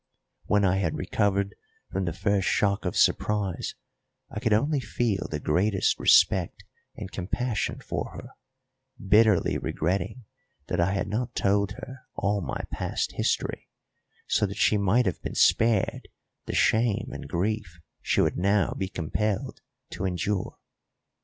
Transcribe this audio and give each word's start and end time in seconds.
When 0.45 0.65
I 0.65 0.77
had 0.77 0.97
recovered 0.97 1.53
from 1.91 2.05
the 2.05 2.11
first 2.11 2.47
shock 2.47 2.85
of 2.85 2.97
surprise 2.97 3.75
I 4.31 4.39
could 4.39 4.51
only 4.51 4.79
feel 4.79 5.27
the 5.29 5.39
greatest 5.39 5.99
respect 5.99 6.63
and 6.97 7.11
compassion 7.11 7.81
for 7.81 8.09
her, 8.15 8.29
bitterly 8.99 9.59
regretting 9.59 10.23
that 10.69 10.79
I 10.79 10.93
had 10.93 11.07
not 11.07 11.35
told 11.35 11.73
her 11.73 11.99
all 12.15 12.41
my 12.41 12.63
past 12.71 13.11
history, 13.11 13.69
so 14.25 14.47
that 14.47 14.57
she 14.57 14.75
might 14.75 15.05
have 15.05 15.21
been 15.21 15.35
spared 15.35 16.07
the 16.47 16.55
shame 16.55 17.09
and 17.11 17.27
grief 17.29 17.79
she 18.01 18.21
would 18.21 18.37
now 18.39 18.73
be 18.75 18.87
compelled 18.87 19.61
to 19.91 20.05
endure. 20.05 20.57